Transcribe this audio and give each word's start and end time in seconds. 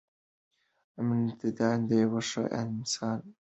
امانتداري 0.99 1.83
د 1.89 1.91
یو 2.03 2.13
ښه 2.29 2.43
انسان 2.61 2.81
صفت 2.93 3.19
دی. 3.23 3.29